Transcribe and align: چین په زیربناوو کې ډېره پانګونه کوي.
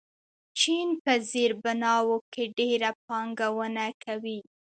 چین 0.59 0.87
په 1.03 1.13
زیربناوو 1.31 2.17
کې 2.33 2.43
ډېره 2.59 2.89
پانګونه 3.05 3.85
کوي. 4.03 4.39